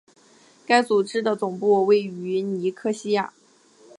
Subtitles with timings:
[0.65, 3.31] 该组织的总部位于尼科西亚。